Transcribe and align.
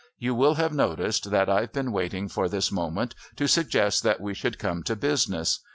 You 0.17 0.33
will 0.33 0.55
have 0.55 0.73
noticed 0.73 1.29
that 1.29 1.47
I've 1.47 1.71
been 1.71 1.91
waiting 1.91 2.27
for 2.27 2.49
this 2.49 2.71
moment 2.71 3.13
to 3.35 3.47
suggest 3.47 4.01
that 4.01 4.19
we 4.19 4.33
should 4.33 4.57
come 4.57 4.81
to 4.81 4.95
business. 4.95 5.59